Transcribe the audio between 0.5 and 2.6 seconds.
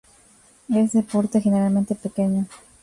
Es de porte generalmente pequeño.